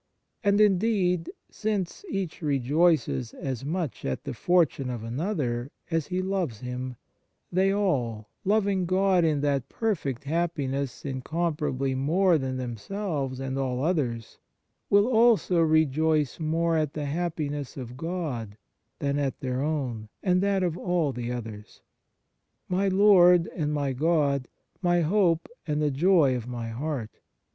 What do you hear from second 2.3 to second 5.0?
rejoices as much at the fortune